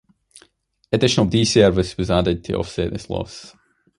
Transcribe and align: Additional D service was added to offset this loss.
Additional 0.91 1.27
D 1.27 1.45
service 1.45 1.95
was 1.95 2.09
added 2.09 2.43
to 2.45 2.55
offset 2.57 2.91
this 2.91 3.07
loss. 3.07 3.55